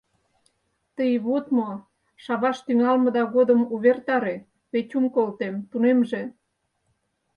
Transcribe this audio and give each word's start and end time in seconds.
—Тый 0.95 1.13
вот 1.25 1.45
мо, 1.57 1.69
шаваш 2.23 2.57
тӱҥалмыда 2.65 3.23
годым 3.35 3.61
увертаре— 3.73 4.35
Петюм 4.71 5.05
колтем, 5.15 5.55
тунемже. 5.69 6.23